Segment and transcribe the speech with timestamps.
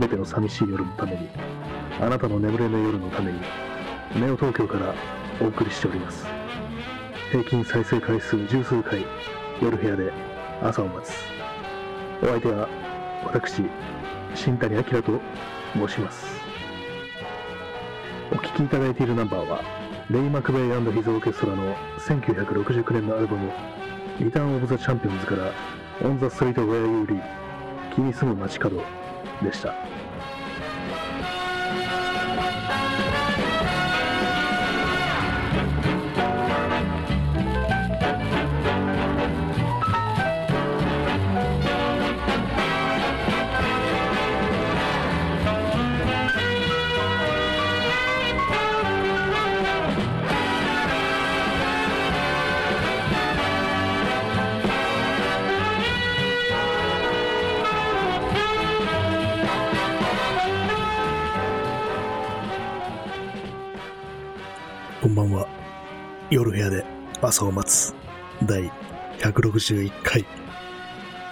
[0.00, 1.28] めての寂しい夜のために、
[2.00, 3.40] あなたの眠れぬ夜のために、
[4.16, 4.94] ネオ東京から
[5.40, 6.26] お送りしております。
[7.30, 9.04] 平均再生回数十数回、
[9.62, 10.12] 夜部屋で
[10.62, 11.14] 朝を待つ。
[12.22, 12.68] お相手は、
[13.24, 13.62] 私、
[14.34, 15.20] 新谷明と
[15.74, 16.40] 申します。
[18.32, 19.62] お聴きいただいているナンバーは、
[20.10, 23.50] レイ・マクベイヒズ・オーケストラの1969年のアルバム、
[24.20, 25.52] リターン・オブ・ザ・チャンピオンズから、
[26.02, 27.43] オン・ザ・ストリー
[28.00, 28.82] に・住む街角
[29.42, 29.93] でした。
[65.04, 65.46] こんばんは。
[66.30, 66.82] 夜部屋で
[67.20, 67.94] 朝を待つ
[68.46, 68.72] 第
[69.18, 70.24] 161回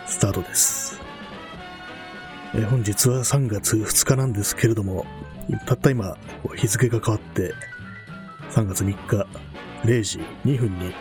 [0.06, 1.00] スタートです。
[2.54, 5.06] え本日は3月2日なんですけれども、
[5.64, 6.14] たった今
[6.54, 7.54] 日付が変わって
[8.50, 9.26] 3月3日
[9.86, 10.92] 0時2分に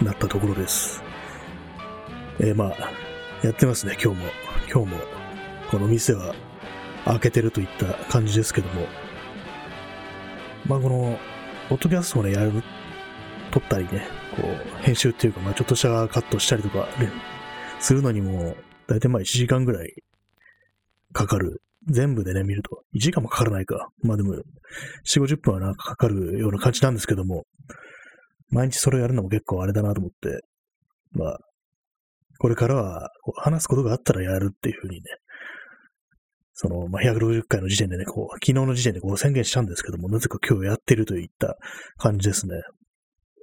[0.00, 1.02] なったところです。
[2.38, 2.76] えーまあ、
[3.42, 4.26] やってますね、今日も。
[4.72, 4.98] 今日も
[5.68, 6.32] この店は
[7.06, 8.86] 開けてるといった感じですけども、
[10.64, 11.18] まあこの
[11.68, 12.62] ポッドキャストをね、やる、
[13.50, 17.10] 撮ったりね、こう、編集っていうか、まあちょっとしたカットしたりとか、ね、
[17.80, 18.54] するのにも、
[18.86, 19.94] だいたいまあ1時間ぐらい
[21.12, 21.62] かかる。
[21.86, 22.82] 全部でね、見ると。
[22.94, 23.90] 1時間もかからないか。
[24.02, 24.34] まあでも、
[25.06, 27.44] 4、50分はなんかかかるような感じなんですけども、
[28.50, 30.44] 毎日それやるのも結構あれだなと思って、
[31.12, 31.38] まあ、
[32.38, 35.02] これからは、話すことがあったらやるっていうふうにね、
[36.54, 41.56] その、まあ、160回の時点でね、こう、昨日の時点でこう宣言したんですけども、なぜか今日やってるといった
[41.98, 42.54] 感じですね。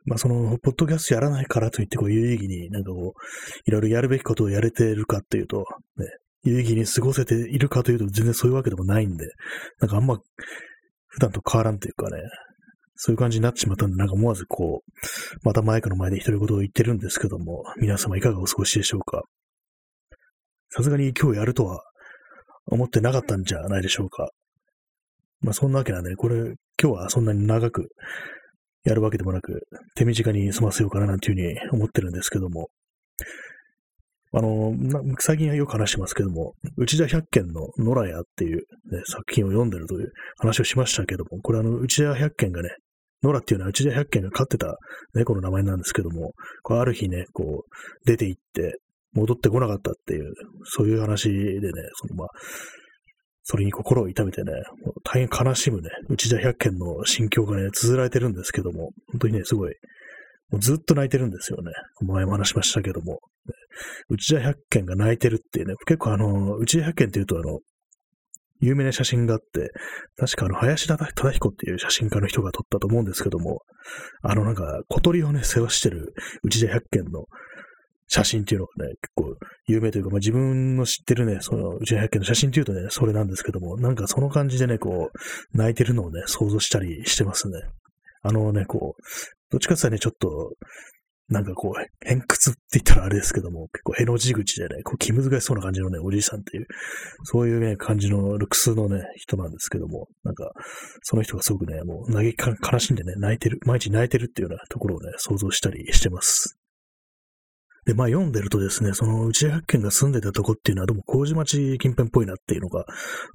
[0.05, 3.21] まあ、その、ポッドキャストやらないからといって、こう、有意義になんかこう、
[3.65, 5.65] いろいろやるべきことをやれてるかっていうと、
[5.97, 6.07] ね、
[6.43, 9.27] 有意義に過ごせているかというと、全然そういうわけでもないんで、
[9.79, 10.17] なんかあんま、
[11.07, 12.17] 普段と変わらんというかね、
[12.95, 14.91] そういう感じになってしまったんで、なんか思わずこう、
[15.43, 19.23] またマイクの前で独り言を言ってるんですけども、皆様いかがお過ごしでしょうか
[20.69, 21.83] さすがに今日やるとは
[22.67, 24.29] 思ってなかったんじゃないでしょうか。
[25.41, 26.37] まあそんなわけなんで、これ、
[26.81, 27.89] 今日はそんなに長く
[28.83, 32.69] やるわけでもなく、手短に済ませようかななんていうふうに思ってるんですけども、
[34.33, 34.73] あの、
[35.19, 42.69] 最近はよく話してますけども、内田百軒の野良屋っていう、ね、作品を読んでるという話をしましたけども、これあの、内田百軒がね、
[43.23, 44.77] 野良っていうのは内田百軒が飼ってた
[45.13, 46.31] 猫の名前なんですけども、
[46.63, 48.79] こうある日ね、こう、出て行って、
[49.13, 50.33] 戻ってこなかったっていう、
[50.63, 52.27] そういう話でね、そのまあ、
[53.43, 54.51] それに心を痛めてね、
[55.03, 59.73] 大変悲しむね、内田百軒の心境がね、綴られてるんですけども、本当にね、すごい、
[60.51, 61.71] もうずっと泣いてるんですよね。
[62.01, 63.19] 前も話しましたけども、
[64.09, 67.59] 内田百軒が泣いてるっていうね、結構あの、内田百軒っていうとあの、
[68.59, 69.71] 有名な写真があって、
[70.17, 73.61] 確かあの、林忠彦っていう写真家の人が撮ったと思うんですけども、
[74.21, 76.13] あのなんか、小鳥をね、世話してる
[76.43, 77.25] 内田百軒の
[78.13, 79.35] 写真っていうのがね、結構
[79.67, 87.61] 有名というか、まあ、自分の知ってるね、その内田百軒の写真っていうとね、それなんですけども、なんかその感じでね、こう、泣いてるのをね、想像したりしてますね。
[88.21, 89.01] あのね、こう、
[89.49, 90.51] どっちかっていうとね、ちょっと、
[91.29, 96.67] なんかこう、偏屈って言ったらあれですけども、結構への字口でね、こう気難しそうな感じのね、おじいさんっていう、
[97.23, 100.51] そういうね、感じのルクスのね、人なんですけども、なんか、
[101.03, 106.60] その人がすごくね、もう嘆き悲しんでね、泣いてる、毎日泣いてるっていうようなところをね、想像したりしてます。
[107.85, 112.85] で、まあ読んでるとですね、その内田百軒が住んでたとこっていうのはどうも麹町近辺っぽいなっていうのが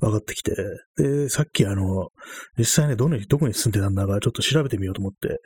[0.01, 0.55] 分かってきて、
[0.97, 2.09] で、さっきあの、
[2.57, 5.41] 実際ね、どの、どこに住んでたんだかちょっと調べてみようと思って、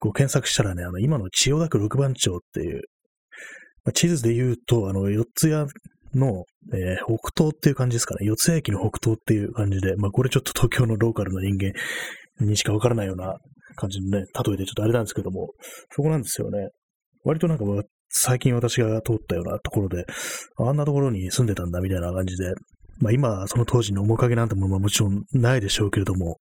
[0.00, 2.82] こう検索したらね、あの、今の千代田区六番町っていう、
[3.84, 5.66] まあ、地図で言うと、あの、四谷
[6.14, 8.26] の、えー北東っていう感じですかね。
[8.26, 11.72] 四ツ谷駅の北東っていう感じで、まあこれちょっと東京のローカルの人間
[12.40, 13.36] にしかわからないような
[13.76, 15.50] 感じのね、例えでちょっとあれなんですけども、
[15.90, 16.68] そこなんですよね。
[17.24, 17.64] 割となんか
[18.16, 20.04] 最近私が通ったようなところで、
[20.56, 22.54] あんなところに住んでたんだみたいな感じで、
[23.00, 26.38] まあ今、その当時の面影なんてものはもちろんないでしょうけれども、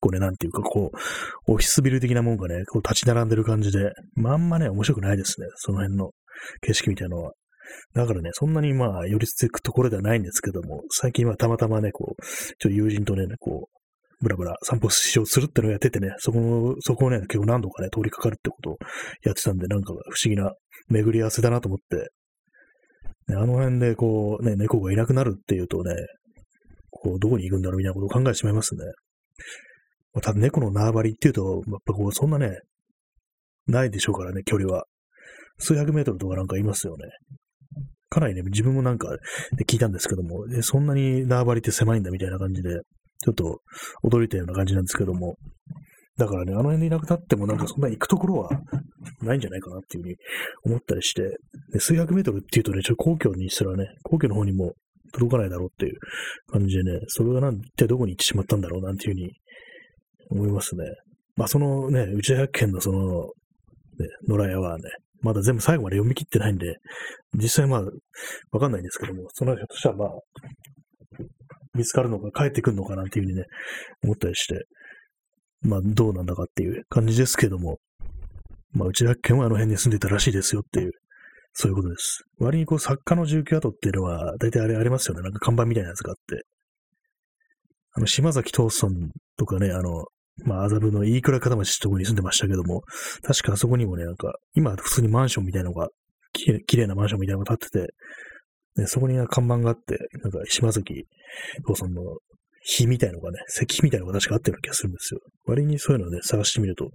[0.00, 5.46] これなんていうかこう、オフィスビル的なもんがね、こう立ち並んでる感じで、まああんまね、面白くないですね。
[5.56, 6.10] その辺の
[6.62, 7.32] 景色みたいなのは。
[7.94, 13.83] だからね、そんなにまあ、寄りつくところではないんですけども、最近はたまたまね、こう、ちょっと友人とね、こう、
[14.24, 18.76] ブラブラ散歩しようするってのをやっててね、そこの、そこをね、結構何度かね、通りかかるってことを
[19.22, 20.52] やってたんで、なんか不思議な
[20.88, 22.10] 巡り合わせだなと思って、
[23.28, 25.94] ね、あの辺でこう、ね、猫がいなくなるっていうとね、
[26.90, 28.84] こう、どこに行くんだろうみたいなことを考えてしまいますね。
[30.14, 32.58] まあ、ただ猫の縄張りっていうと、やっぱこう、そんなね、
[33.66, 34.84] ないでしょうからね、距離は。
[35.58, 37.04] 数百メートルとかなんかいますよね。
[38.08, 39.08] かなりね、自分もなんか、
[39.66, 42.80] 聞いたんですけども、そんなに縄張りって狭いんだみたいな感じで、
[43.24, 43.60] ちょっと
[44.04, 45.36] 驚いたような感じなんですけども、
[46.16, 48.50] だからね、あの辺にいなくなってもなんかそんな行くところは
[49.22, 50.16] ないんじゃないかなっていうふうに
[50.64, 51.22] 思ったりして、
[51.72, 54.74] で数百メートルっていうとね、ちょっと皇居にすらね、皇居の方にも
[55.12, 55.98] 届かないだろうっていう
[56.52, 59.32] 感じでね、それがなん一体どこに行ってしまったんだろうなんていうふうに
[60.30, 60.84] 思いますね。
[61.36, 63.22] まあそのね、内田百軒のその、
[63.98, 64.84] ね、野良屋はね、
[65.20, 66.76] まだ全部最後まで読み切ってないんで、
[67.34, 67.82] 実際まあ、
[68.52, 70.08] わかんないんですけども、そのひょっとしたらまあ、
[71.74, 73.44] 見つかるのか帰ってくるのかなんていうふうにね、
[74.02, 74.66] 思ったりして、
[75.62, 77.78] まあどうなんだかっていう感じですけども、
[78.72, 80.92] まあ内田家はあの辺に住んでたらしいですよっていう、
[81.52, 82.24] そういうことです。
[82.38, 85.22] 割にこう作家の住居跡っていうのは、大体あれありますよね。
[85.22, 86.44] なんか看板みたいなやつがあって。
[87.96, 90.06] あの、島崎藤村とかね、あの、
[90.44, 92.82] まあ、麻布の飯倉片町ってとこに住んでましたけども、
[93.22, 95.88] 確かあそこにもね、なんか、今普通にマンションみたいなのが、
[96.32, 97.94] きれいなマンションみたいなのが建ってて、
[98.76, 101.06] ね、そこに看板があって、なんか島崎
[101.64, 102.18] 藤村の
[102.66, 105.20] 火みたいのがね、石碑みたいのが確かあったような気がするんですよ。
[105.46, 106.88] 割にそういうのをね、探してみると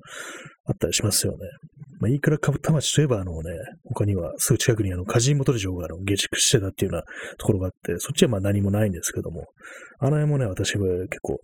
[0.65, 1.37] あったりしますよね。
[1.99, 3.51] まあ、いいからかぶた町といえば、あのね、
[3.85, 7.03] 他にはすぐ近くにあの、カジーモトル城があの下宿してたっていうような
[7.37, 9.45] ところがあって、そっちはまあ何もないんですけども、
[9.99, 11.41] あの辺もね、私は結構好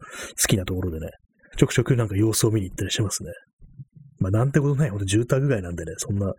[0.48, 1.12] きなところでね、
[1.58, 3.30] ちょくちょくなんか様子を見に行ったりしてますね。
[4.20, 6.34] まあ、なんてことない、ほんと住宅街なんでね、そんな、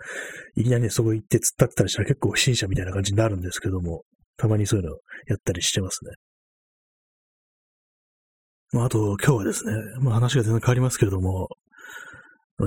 [0.56, 4.02] いきなりね、そこ行って突っ立ってたりしたら結構不審者みたいな感じになるんですけども、
[4.37, 6.12] たまにそういうのをやったりしてますね。
[8.73, 11.49] まあ、あと、今日はですね、まあ話が全然変わりますけれども、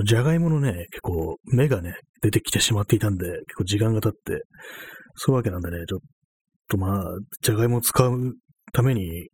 [0.04, 4.44] じゃがいものね、結構芽がね、出てきてしまっていたんで、結構時間が経って、
[5.16, 6.00] そういうわけなんでね、ちょっ
[6.68, 7.04] とまあ、
[7.42, 8.34] じゃがいもを使う
[8.72, 9.28] ために、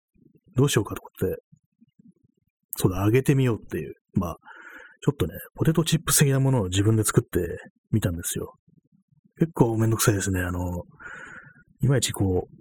[0.56, 1.42] どうしようかと思って、
[2.76, 4.36] そうだ、揚げてみようっていう、まあ、
[5.06, 7.38] ちょっとね、ポテトチップス的なものを自分で作って
[7.92, 8.54] みたんですよ。
[9.38, 10.40] 結構めんどくさいですね。
[10.40, 10.82] あの、
[11.80, 12.56] いまいちこう、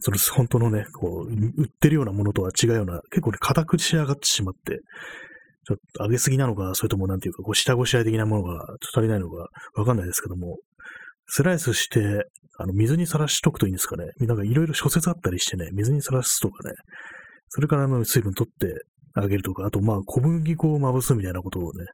[0.00, 4.78] その本当のね、こう、売ってるようなものとは違うような、結構ね、硬く仕上がってしまって、
[5.66, 10.56] ちょっと揚げすぎなのか、それともなんていうか、こう、下ごしらえ的なものがちょっと足りないのか、わかんないですけども、
[11.26, 12.24] スライスして、
[12.56, 14.06] あの、水にさらしとくといいんですかね。
[14.20, 16.74] なんかいろいろ諸説あったりしてね、水にさらすとかね、
[17.50, 18.84] それからあの、水分取って
[19.18, 21.84] あげるとか、あとまあ、小麦粉をまぶすみたいなことをね、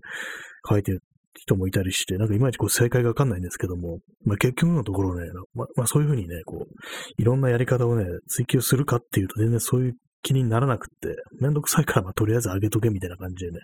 [0.68, 1.02] 書いてる
[1.34, 9.92] 人もいたりして、なんかいまいちこう正解がわかんないんですけども、まあ結局のところね、ままあそういうふうにね、こう、いろんなやり方をね、追求するかっていうと全然そういう
[10.22, 13.58] 気にならなくって、めんどくさいからまあとりあえずあげとけみたいな感じでね、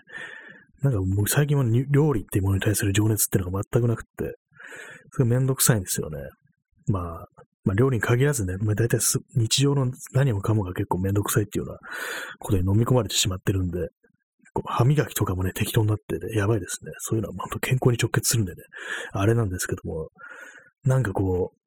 [0.81, 4.35] なんかもう最近は料理っていうものに対する情熱っていうのが全くなくって、
[5.11, 6.17] それめんどくさいんですよね。
[6.87, 7.27] まあ、
[7.63, 8.99] まあ料理に限らずね、まあ大体
[9.35, 11.79] 日常の何もかもが結構めんどくさいっていうような
[12.39, 13.89] ことに飲み込まれてしまってるんで、
[14.53, 16.91] こう歯磨きとかもね、適当になってね、やばいですね。
[16.97, 18.63] そういうのは、本当健康に直結するんでね、
[19.11, 20.09] あれなんですけども、
[20.83, 21.57] なんかこう、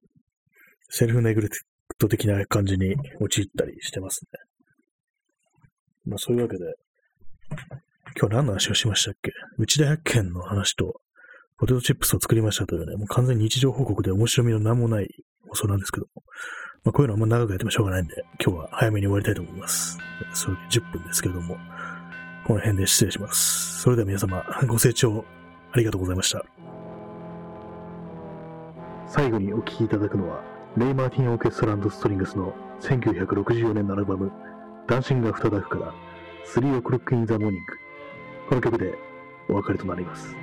[0.90, 1.57] セルフネグレク
[1.99, 4.28] ト的な感じに陥ったりしてますね。
[6.07, 6.64] まあそういうわけで、
[8.21, 9.30] 今日何の話をしましたっけ？
[9.59, 11.00] 内田百軒の話と、
[11.57, 15.09] ポテトチップスを作りましたというね、もう完全に日常報告で面白みの何もない
[15.54, 16.23] 放送なんですけども、
[16.84, 19.99] まあこういうのあんま長くやってもしょうがないんで、今日は早めに終わりたいと思います。
[20.32, 21.56] それで10分ですけれども、
[22.46, 23.80] この辺で失礼します。
[23.80, 25.25] それでは皆様、ご清聴
[25.73, 26.44] ありがとうございました。
[29.06, 30.42] 最後にお聴きいただくのは、
[30.76, 34.32] レイ・マーティン・オーケストラストリングスの1964年のアルバム、
[34.88, 35.94] Dancing After Dark から、
[36.45, 37.78] Three O'Clock in the Morning。
[38.49, 38.99] この曲で
[39.49, 40.37] お別れとなります。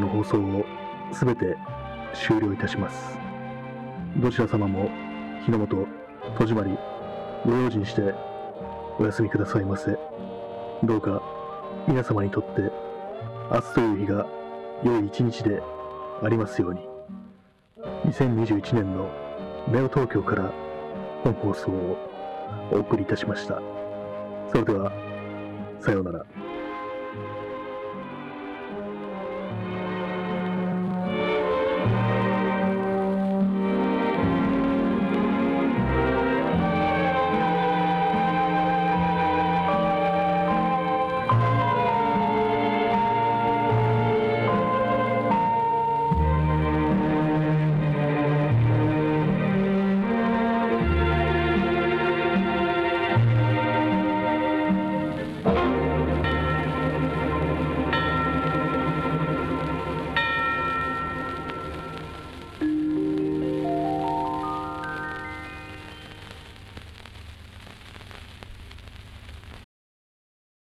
[0.00, 0.64] の放送を
[1.12, 1.56] すべて
[2.14, 3.18] 終了いたします。
[4.16, 4.90] どちら様も
[5.44, 5.86] 日の元、
[6.38, 6.76] 戸締まり、
[7.44, 8.14] ご用心して
[8.98, 9.96] お休みくださいませ。
[10.82, 11.22] どうか
[11.86, 12.62] 皆様にとって
[13.50, 14.26] 明日という日が
[14.82, 15.62] 良い一日で
[16.22, 16.80] ありますように。
[18.10, 19.10] 2021年の
[19.68, 20.52] ネオ東京から
[21.22, 21.98] 本放送を
[22.72, 23.60] お送りいたしました。
[24.50, 24.92] それでは、
[25.80, 26.45] さようなら。